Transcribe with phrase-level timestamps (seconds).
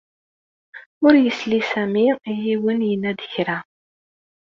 [1.05, 3.57] Ur yesli Sami i yiwen yenna-d kra.